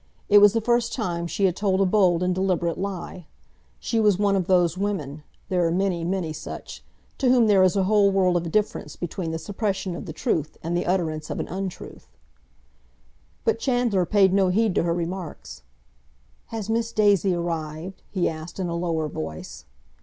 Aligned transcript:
It 0.29 0.39
was 0.39 0.53
the 0.53 0.61
first 0.61 0.93
time 0.93 1.27
she 1.27 1.45
had 1.45 1.55
told 1.55 1.79
a 1.79 1.85
bold 1.85 2.23
and 2.23 2.33
deliberate 2.33 2.79
lie. 2.79 3.27
She 3.79 3.99
was 3.99 4.17
one 4.17 4.35
of 4.35 4.47
those 4.47 4.75
women—there 4.75 5.63
are 5.63 5.69
many, 5.69 6.03
many 6.03 6.33
such—to 6.33 7.29
whom 7.29 7.45
there 7.45 7.61
is 7.61 7.75
a 7.75 7.83
whole 7.83 8.09
world 8.09 8.35
of 8.35 8.51
difference 8.51 8.95
between 8.95 9.29
the 9.29 9.37
suppression 9.37 9.95
of 9.95 10.07
the 10.07 10.11
truth 10.11 10.57
and 10.63 10.75
the 10.75 10.87
utterance 10.87 11.29
of 11.29 11.39
an 11.39 11.47
untruth. 11.49 12.07
But 13.45 13.59
Chandler 13.59 14.07
paid 14.07 14.33
no 14.33 14.47
heed 14.47 14.73
to 14.73 14.83
her 14.85 14.93
remarks. 14.95 15.61
"Has 16.47 16.67
Miss 16.67 16.91
Daisy 16.91 17.35
arrived?" 17.35 18.01
he 18.09 18.27
asked, 18.27 18.59
in 18.59 18.69
a 18.69 18.75
lower 18.75 19.07
voice. 19.07 19.65